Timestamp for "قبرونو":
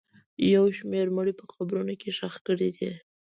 1.53-1.93